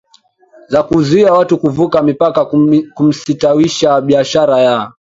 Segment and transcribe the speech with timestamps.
[0.69, 2.45] za kuzuia watu kuvuka mipaka
[2.95, 4.91] kumesitawisha biashara ya